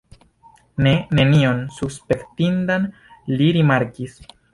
Ne, 0.85 0.93
nenion 1.19 1.61
suspektindan 1.75 2.87
li 3.35 3.51
rimarkis. 3.59 4.17